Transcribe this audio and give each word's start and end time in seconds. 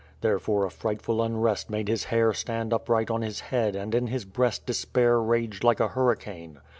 Therefore 0.21 0.65
a 0.65 0.71
frightful 0.71 1.21
unrest 1.21 1.69
made 1.69 1.87
his 1.87 2.05
hair 2.05 2.33
stand 2.33 2.73
upright 2.73 3.11
on 3.11 3.21
his 3.21 3.39
head 3.39 3.75
and 3.75 3.93
in 3.93 4.07
his 4.07 4.25
breast 4.25 4.65
despair 4.65 5.21
raged 5.21 5.63
like 5.63 5.79
a 5.79 5.89
hurricane. 5.89 6.59